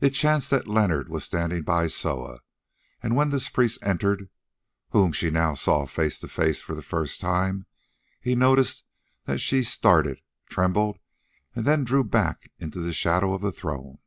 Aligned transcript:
It 0.00 0.10
chanced 0.10 0.50
that 0.50 0.68
Leonard 0.68 1.08
was 1.08 1.24
standing 1.24 1.62
by 1.64 1.88
Soa, 1.88 2.42
and 3.02 3.16
when 3.16 3.30
this 3.30 3.48
priest 3.48 3.80
entered, 3.84 4.30
whom 4.90 5.10
she 5.10 5.32
now 5.32 5.54
saw 5.54 5.84
face 5.84 6.20
to 6.20 6.28
face 6.28 6.60
for 6.62 6.76
the 6.76 6.80
first 6.80 7.20
time, 7.20 7.66
he 8.20 8.36
noticed 8.36 8.84
that 9.24 9.40
she 9.40 9.64
started, 9.64 10.20
trembled, 10.48 11.00
and 11.56 11.64
then 11.64 11.82
drew 11.82 12.04
back 12.04 12.52
into 12.60 12.78
the 12.78 12.92
shadow 12.92 13.34
of 13.34 13.42
the 13.42 13.50
throne. 13.50 13.98